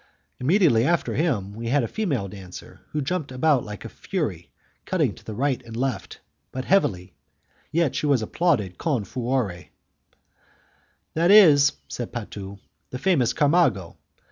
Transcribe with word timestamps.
Immediately 0.39 0.83
after 0.83 1.13
him 1.13 1.53
we 1.53 1.67
had 1.67 1.83
a 1.83 1.87
female 1.87 2.27
dancer, 2.27 2.81
who 2.89 3.03
jumped 3.03 3.31
about 3.31 3.63
like 3.63 3.85
a 3.85 3.89
fury, 3.89 4.49
cutting 4.83 5.13
to 5.13 5.31
right 5.31 5.61
and 5.63 5.77
left, 5.77 6.21
but 6.51 6.65
heavily, 6.65 7.13
yet 7.71 7.93
she 7.95 8.07
was 8.07 8.23
applauded 8.23 8.79
'con 8.79 9.03
furore'. 9.05 9.67
"This 11.13 11.29
is," 11.31 11.73
said 11.87 12.11
Patu, 12.11 12.57
"the 12.89 12.97
famous 12.97 13.31
Camargo. 13.31 13.97